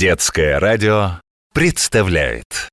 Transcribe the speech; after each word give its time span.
Детское 0.00 0.58
радио 0.58 1.20
представляет. 1.52 2.70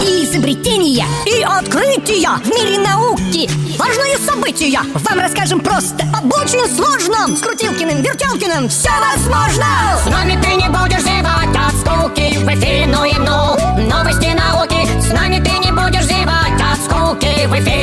Изобретения 0.00 1.04
и 1.26 1.42
открытия 1.42 2.30
в 2.42 2.46
мире 2.46 2.78
науки. 2.78 3.50
Важные 3.76 4.16
события. 4.16 4.80
Вам 4.94 5.20
расскажем 5.20 5.60
просто 5.60 6.04
Об 6.16 6.32
очень 6.32 6.66
сложном. 6.74 7.36
С 7.36 7.42
Крутилкиным, 7.42 8.00
Вертелкиным 8.00 8.70
все 8.70 8.88
возможно. 8.98 9.66
С 10.02 10.06
нами 10.10 10.40
ты 10.40 10.54
не 10.54 10.70
будешь 10.70 11.02
зевать 11.02 11.54
от 11.54 11.74
скуки 11.74 12.38
В 12.38 12.48
эфире 12.48 12.86
ну 12.86 13.04
и 13.04 13.12
ну 13.18 13.54
Новости 13.90 14.32
науки. 14.32 14.88
С 15.02 15.12
нами 15.12 15.36
ты 15.36 15.50
не 15.58 15.70
будешь 15.70 16.06
зевать 16.06 16.62
от 16.62 16.78
скуки 16.82 17.46
В 17.46 17.52
эфире 17.60 17.77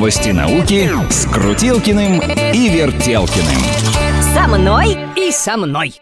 Новости 0.00 0.30
науки 0.30 0.90
с 1.10 1.26
Крутилкиным 1.26 2.22
и 2.22 2.68
Вертелкиным 2.70 3.60
Со 4.32 4.48
мной 4.48 4.96
и 5.14 5.30
со 5.30 5.58
мной 5.58 6.00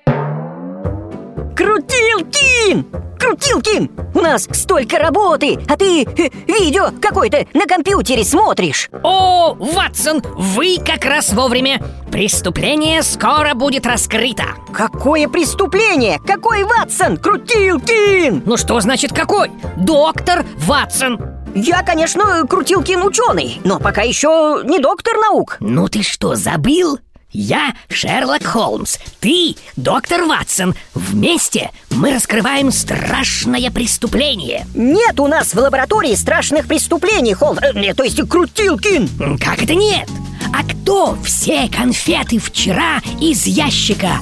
Крутилкин! 1.56 2.86
Крутилкин! 3.18 3.90
У 4.14 4.20
нас 4.20 4.46
столько 4.52 5.00
работы, 5.00 5.58
а 5.68 5.76
ты 5.76 6.04
э, 6.04 6.30
видео 6.46 6.92
какое-то 7.02 7.44
на 7.54 7.66
компьютере 7.66 8.22
смотришь 8.22 8.88
О, 9.02 9.54
Ватсон, 9.54 10.22
вы 10.36 10.76
как 10.78 11.04
раз 11.04 11.32
вовремя 11.32 11.82
Преступление 12.12 13.02
скоро 13.02 13.54
будет 13.54 13.84
раскрыто 13.84 14.44
Какое 14.72 15.26
преступление? 15.26 16.20
Какой 16.24 16.62
Ватсон? 16.62 17.16
Крутилкин! 17.16 18.44
Ну 18.46 18.56
что 18.56 18.78
значит 18.78 19.12
какой? 19.12 19.50
Доктор 19.76 20.46
Ватсон 20.58 21.27
Я, 21.54 21.82
конечно, 21.82 22.46
Крутилкин 22.46 23.02
ученый, 23.02 23.60
но 23.64 23.78
пока 23.78 24.02
еще 24.02 24.62
не 24.64 24.78
доктор 24.78 25.16
наук 25.16 25.56
Ну 25.60 25.88
ты 25.88 26.02
что, 26.02 26.34
забыл? 26.34 26.98
Я 27.30 27.74
Шерлок 27.90 28.42
Холмс, 28.44 28.98
ты 29.20 29.54
доктор 29.76 30.24
Ватсон 30.24 30.74
Вместе 30.94 31.70
мы 31.90 32.14
раскрываем 32.14 32.70
страшное 32.72 33.70
преступление 33.70 34.66
Нет 34.74 35.20
у 35.20 35.26
нас 35.26 35.52
в 35.52 35.58
лаборатории 35.58 36.14
страшных 36.14 36.66
преступлений, 36.66 37.34
Холм... 37.34 37.58
э, 37.58 37.92
то 37.94 38.02
есть 38.02 38.26
Крутилкин 38.26 39.38
Как 39.38 39.62
это 39.62 39.74
нет? 39.74 40.08
А 40.54 40.64
кто 40.64 41.18
все 41.22 41.68
конфеты 41.68 42.38
вчера 42.38 43.02
из 43.20 43.46
ящика 43.46 44.12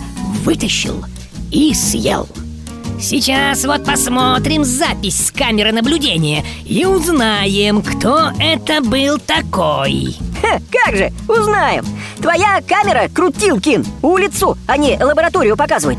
вытащил 0.45 1.05
и 1.53 1.75
съел? 1.75 2.29
Сейчас 3.01 3.65
вот 3.65 3.85
посмотрим 3.85 4.65
запись 4.65 5.27
с 5.27 5.31
камеры 5.31 5.71
наблюдения 5.71 6.45
и 6.65 6.87
узнаем, 6.87 7.83
кто 7.83 8.31
это 8.41 8.81
был 8.81 9.19
такой. 9.19 10.17
Ха, 10.41 10.59
как 10.73 10.97
же, 10.97 11.13
узнаем. 11.29 11.85
Твоя 12.21 12.63
камера, 12.67 13.09
Крутилкин, 13.15 13.85
улицу, 14.03 14.57
а 14.67 14.79
не 14.79 14.97
лабораторию 14.97 15.57
показывает. 15.57 15.99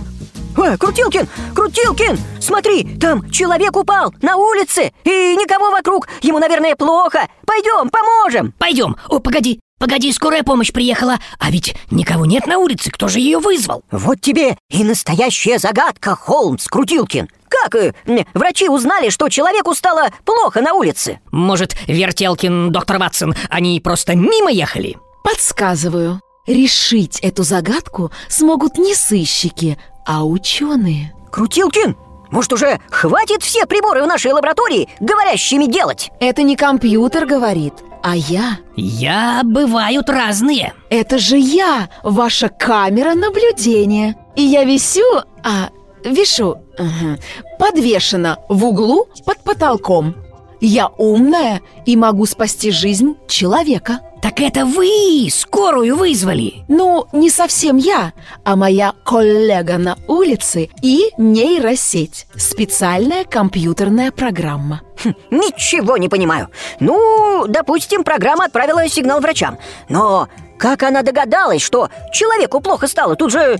Ой, 0.57 0.75
Крутилкин, 0.75 1.27
Крутилкин, 1.53 2.17
смотри, 2.39 2.97
там 2.97 3.29
человек 3.29 3.77
упал 3.77 4.11
на 4.23 4.37
улице 4.37 4.91
И 5.03 5.35
никого 5.35 5.69
вокруг, 5.69 6.07
ему, 6.23 6.39
наверное, 6.39 6.75
плохо. 6.75 7.27
Пойдем, 7.45 7.89
поможем. 7.89 8.53
Пойдем. 8.57 8.95
О, 9.07 9.19
погоди, 9.19 9.59
погоди, 9.78 10.11
скорая 10.11 10.44
помощь 10.44 10.72
приехала. 10.72 11.17
А 11.39 11.52
ведь 11.52 11.75
никого 11.92 12.25
нет 12.25 12.47
на 12.47 12.58
улице, 12.58 12.92
кто 12.92 13.08
же 13.08 13.20
ее 13.20 13.39
вызвал? 13.39 13.83
Вот 13.92 14.22
тебе 14.22 14.58
и 14.70 14.83
настоящая 14.83 15.59
загадка, 15.59 16.16
Холмс 16.16 16.67
Крутилкин 16.67 17.30
Как 17.50 17.75
э, 17.75 17.94
врачи 18.33 18.70
узнали, 18.70 19.09
что 19.09 19.30
человеку 19.30 19.73
стало 19.73 20.09
плохо 20.25 20.61
на 20.61 20.73
улице? 20.73 21.20
Может, 21.31 21.75
Вертелкин, 21.88 22.72
доктор 22.72 22.98
Ватсон, 22.98 23.36
они 23.50 23.80
просто 23.80 24.16
мимо 24.16 24.52
ехали? 24.52 24.98
Подсказываю. 25.23 26.22
Решить 26.48 27.20
эту 27.20 27.44
загадку 27.44 28.11
смогут 28.30 28.78
не 28.78 28.95
сыщики, 28.95 29.78
а 30.05 30.25
ученые. 30.25 31.14
Крутилкин, 31.30 31.98
может 32.31 32.53
уже 32.53 32.80
хватит 32.89 33.43
все 33.43 33.66
приборы 33.66 34.04
в 34.04 34.08
нашей 34.08 34.32
лаборатории 34.32 34.89
говорящими 34.99 35.66
делать? 35.66 36.10
Это 36.20 36.43
не 36.43 36.55
компьютер 36.55 37.26
говорит, 37.26 37.73
а 38.03 38.15
я. 38.15 38.59
Я 38.75 39.41
бывают 39.43 40.09
разные. 40.09 40.73
Это 40.89 41.17
же 41.17 41.37
я, 41.37 41.89
ваша 42.03 42.49
камера 42.49 43.13
наблюдения. 43.13 44.15
И 44.35 44.41
я 44.41 44.63
висю, 44.63 45.21
а, 45.43 45.69
вишу, 46.03 46.57
ага, 46.77 47.17
подвешена 47.59 48.37
в 48.49 48.65
углу 48.65 49.07
под 49.25 49.43
потолком. 49.43 50.15
Я 50.59 50.87
умная 50.87 51.61
и 51.86 51.95
могу 51.95 52.25
спасти 52.25 52.71
жизнь 52.71 53.15
человека. 53.27 53.99
Так 54.22 54.42
это 54.42 54.66
вы 54.66 55.30
скорую 55.32 55.95
вызвали. 55.95 56.66
Ну, 56.67 57.08
не 57.14 57.30
совсем 57.30 57.78
я, 57.78 58.14
а 58.44 58.55
моя 58.55 58.94
коллега 59.05 59.78
на 59.78 59.98
улице 60.08 60.70
и 60.82 61.11
нейросеть. 61.17 62.26
Специальная 62.36 63.23
компьютерная 63.26 64.11
программа. 64.11 64.82
Хм, 65.04 65.14
Ничего 65.30 65.98
не 65.98 66.10
понимаю. 66.10 66.50
Ну, 66.80 67.45
допустим, 67.48 68.04
программа 68.04 68.45
отправила 68.45 68.88
сигнал 68.89 69.22
врачам. 69.22 69.60
Но 69.88 70.28
как 70.58 70.82
она 70.84 71.04
догадалась, 71.04 71.61
что 71.61 71.89
человеку 72.11 72.60
плохо 72.60 72.88
стало? 72.88 73.16
Тут 73.16 73.32
же 73.32 73.60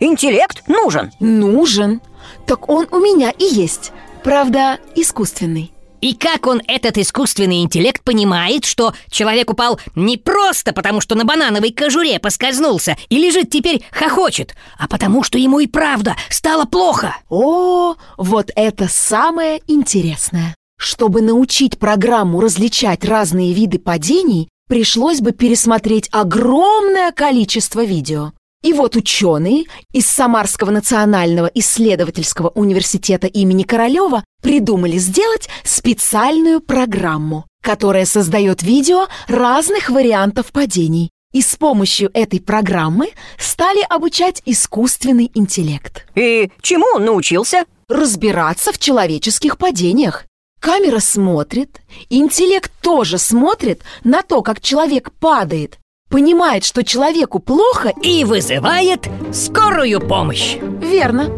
интеллект 0.00 0.66
нужен. 0.68 1.12
Нужен. 1.20 2.00
Так 2.46 2.68
он 2.68 2.88
у 2.90 2.98
меня 2.98 3.30
и 3.30 3.44
есть. 3.44 3.92
Правда, 4.24 4.78
искусственный. 4.94 5.72
И 6.02 6.14
как 6.14 6.48
он, 6.48 6.60
этот 6.66 6.98
искусственный 6.98 7.62
интеллект, 7.62 8.02
понимает, 8.02 8.64
что 8.64 8.92
человек 9.08 9.50
упал 9.50 9.78
не 9.94 10.18
просто 10.18 10.72
потому, 10.72 11.00
что 11.00 11.14
на 11.14 11.24
банановой 11.24 11.70
кожуре 11.70 12.18
поскользнулся 12.18 12.96
и 13.08 13.18
лежит 13.18 13.50
теперь 13.50 13.84
хохочет, 13.92 14.56
а 14.78 14.88
потому, 14.88 15.22
что 15.22 15.38
ему 15.38 15.60
и 15.60 15.68
правда 15.68 16.16
стало 16.28 16.64
плохо? 16.64 17.16
О, 17.30 17.94
вот 18.18 18.50
это 18.56 18.88
самое 18.88 19.62
интересное. 19.68 20.56
Чтобы 20.76 21.22
научить 21.22 21.78
программу 21.78 22.40
различать 22.40 23.04
разные 23.04 23.52
виды 23.52 23.78
падений, 23.78 24.48
пришлось 24.68 25.20
бы 25.20 25.30
пересмотреть 25.30 26.08
огромное 26.10 27.12
количество 27.12 27.84
видео. 27.84 28.32
И 28.62 28.72
вот 28.72 28.94
ученые 28.94 29.64
из 29.92 30.06
Самарского 30.06 30.70
национального 30.70 31.50
исследовательского 31.52 32.48
университета 32.50 33.26
имени 33.26 33.64
Королева 33.64 34.24
придумали 34.40 34.98
сделать 34.98 35.48
специальную 35.64 36.60
программу, 36.60 37.46
которая 37.60 38.06
создает 38.06 38.62
видео 38.62 39.08
разных 39.26 39.90
вариантов 39.90 40.52
падений. 40.52 41.10
И 41.32 41.40
с 41.40 41.56
помощью 41.56 42.10
этой 42.12 42.40
программы 42.40 43.10
стали 43.38 43.80
обучать 43.88 44.42
искусственный 44.44 45.30
интеллект. 45.34 46.06
И 46.14 46.50
чему 46.60 46.84
он 46.94 47.04
научился? 47.04 47.64
Разбираться 47.88 48.72
в 48.72 48.78
человеческих 48.78 49.58
падениях. 49.58 50.24
Камера 50.60 51.00
смотрит, 51.00 51.80
интеллект 52.10 52.70
тоже 52.80 53.18
смотрит 53.18 53.82
на 54.04 54.22
то, 54.22 54.42
как 54.42 54.60
человек 54.60 55.10
падает, 55.18 55.78
понимает, 56.12 56.62
что 56.64 56.84
человеку 56.84 57.40
плохо 57.40 57.92
И 58.02 58.24
вызывает 58.24 59.08
скорую 59.32 60.00
помощь. 60.00 60.58
Верно. 60.80 61.30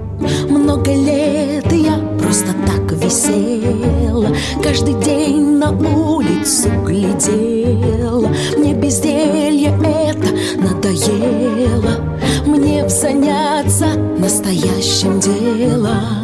Много 0.48 0.92
лет 0.92 1.72
я 1.72 1.96
просто 2.18 2.48
так 2.66 2.92
висела 2.92 4.28
Каждый 4.62 4.94
день 5.02 5.58
на 5.58 5.70
улицу 5.72 6.70
глядела 6.84 8.28
Мне 8.56 8.74
безделье 8.74 9.76
это 9.82 10.62
надоело 10.62 12.20
Мне 12.46 12.88
заняться 12.88 13.86
настоящим 14.18 15.18
делом 15.18 16.23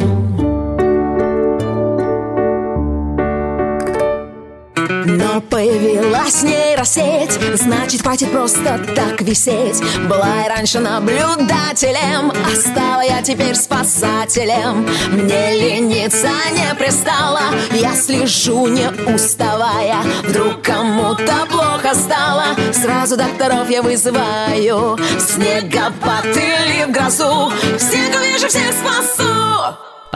Но 5.21 5.41
появилась 5.41 6.43
нейросеть 6.43 7.39
Значит, 7.55 8.01
хватит 8.01 8.31
просто 8.31 8.79
так 8.95 9.21
висеть. 9.21 9.81
Была 10.07 10.43
я 10.43 10.55
раньше 10.55 10.79
наблюдателем 10.79 12.31
А 12.31 12.55
стала 12.55 13.01
я 13.01 13.21
теперь 13.21 13.55
спасателем. 13.55 14.87
Мне 15.11 15.53
лениться 15.53 16.29
не 16.53 16.73
пристало 16.75 17.41
Я 17.71 17.93
слежу 17.95 18.67
не 18.67 18.89
уставая. 19.13 19.97
Вдруг 20.23 20.61
кому-то 20.61 21.45
плохо 21.49 21.93
стало 21.93 22.45
Сразу 22.73 23.17
докторов 23.17 23.69
я 23.69 23.81
вызываю. 23.81 24.97
Снегопад 25.19 26.25
или 26.25 26.91
грозу 26.91 27.51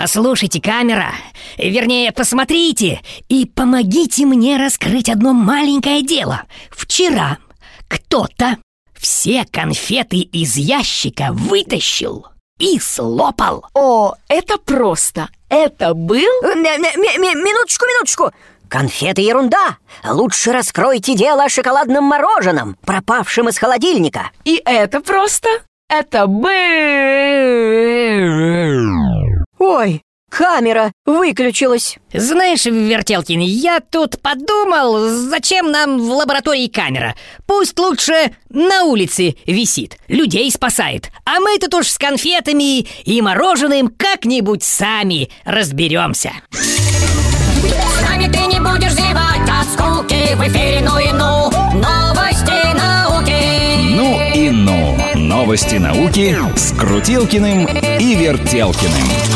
Послушайте, 0.06 0.62
камера, 0.62 1.16
вернее, 1.58 2.12
посмотрите 2.12 3.02
и 3.28 3.48
помогите 3.48 4.28
мне 4.28 4.56
раскрыть 4.58 5.10
одно 5.10 5.34
маленькое 5.34 6.04
дело. 6.04 6.44
Вчера 6.70 7.40
кто-то 7.88 8.58
все 8.94 9.46
конфеты 9.52 10.18
из 10.18 10.58
ящика 10.58 11.30
вытащил 11.32 12.28
и 12.60 12.78
слопал. 12.78 13.66
О, 13.74 14.14
это 14.28 14.60
просто. 14.60 15.30
Это 15.50 15.96
был... 15.96 16.20
Э, 16.20 16.54
Минуточку, 16.54 17.88
минуточку. 17.88 18.32
Конфеты 18.70 19.24
ерунда! 19.24 19.78
Лучше 20.08 20.52
раскройте 20.52 21.16
дело 21.16 21.46
о 21.46 21.50
шоколадном 21.50 22.04
мороженом, 22.04 22.78
пропавшем 22.86 23.50
из 23.50 23.58
холодильника. 23.58 24.30
И 24.44 24.62
это 24.66 25.02
просто... 25.02 25.50
Это 25.90 26.28
бы... 26.28 26.50
Ой, 29.58 30.02
камера 30.30 30.92
выключилась. 31.06 31.98
Знаешь, 32.14 32.66
Вертелкин, 32.66 33.40
я 33.40 33.80
тут 33.80 34.22
подумал, 34.22 35.08
зачем 35.30 35.72
нам 35.72 36.00
в 36.00 36.12
лаборатории 36.12 36.68
камера? 36.68 37.16
Пусть 37.48 37.80
лучше 37.80 38.36
на 38.50 38.84
улице 38.84 39.36
висит, 39.46 39.98
людей 40.08 40.52
спасает. 40.52 41.10
А 41.26 41.40
мы 41.40 41.58
тут 41.58 41.74
уж 41.74 41.88
с 41.88 41.98
конфетами 41.98 42.82
и 42.82 43.22
мороженым 43.22 43.88
как-нибудь 43.88 44.64
сами 44.64 45.30
разберемся. 45.46 46.32
С 46.52 48.02
нами 48.02 48.26
ты 48.32 48.40
не 48.46 48.60
будешь 48.60 48.92
зевать 48.92 49.50
от 49.50 49.68
скуки 49.68 50.36
В 50.36 50.48
эфире 50.48 50.82
ну 50.82 51.00
и 51.00 51.12
ну 51.12 51.50
Новости 51.74 52.76
науки 52.76 53.96
Ну 53.96 54.22
и 54.34 54.50
ну. 54.50 54.98
Новости 55.16 55.76
науки 55.76 56.38
с 56.56 56.72
Крутилкиным 56.78 57.66
и 57.68 58.16
Вертелкиным. 58.16 59.35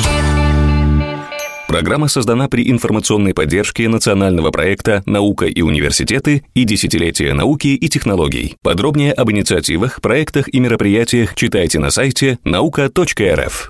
Программа 1.69 2.07
создана 2.07 2.47
при 2.47 2.67
информационной 2.71 3.35
поддержке 3.35 3.87
национального 3.87 4.49
проекта 4.49 5.03
«Наука 5.05 5.45
и 5.45 5.61
университеты» 5.61 6.43
и 6.55 6.63
«Десятилетие 6.63 7.35
науки 7.35 7.67
и 7.67 7.89
технологий». 7.89 8.55
Подробнее 8.63 9.13
об 9.13 9.29
инициативах, 9.29 10.01
проектах 10.01 10.51
и 10.51 10.59
мероприятиях 10.59 11.35
читайте 11.35 11.77
на 11.77 11.91
сайте 11.91 12.39
наука.рф. 12.43 13.67